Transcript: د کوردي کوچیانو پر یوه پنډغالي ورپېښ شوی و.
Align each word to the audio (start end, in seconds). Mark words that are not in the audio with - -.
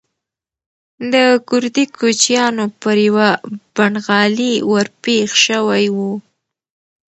د 1.13 1.15
کوردي 1.47 1.85
کوچیانو 1.97 2.65
پر 2.81 2.95
یوه 3.07 3.29
پنډغالي 3.75 4.53
ورپېښ 4.71 5.29
شوی 5.45 5.85
و. 5.95 5.97